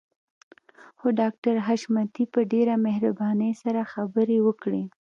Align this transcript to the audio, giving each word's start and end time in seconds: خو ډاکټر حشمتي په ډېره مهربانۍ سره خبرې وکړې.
خو 0.99 1.07
ډاکټر 1.19 1.55
حشمتي 1.67 2.23
په 2.33 2.39
ډېره 2.51 2.73
مهربانۍ 2.85 3.51
سره 3.63 3.89
خبرې 3.93 4.37
وکړې. 4.47 4.83